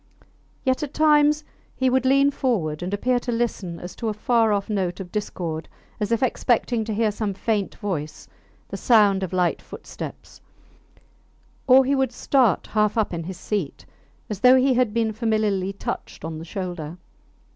[0.65, 1.43] Yet at times
[1.75, 5.11] he would lean forward and appear to listen as for a far off note of
[5.11, 5.67] discord,
[5.99, 8.27] as if expecting to hear some faint voice,
[8.69, 10.41] the sound of light footsteps;
[11.67, 13.85] or he would start half up in his seat,
[14.27, 16.97] as though he had been familiarly touched on the shoulder.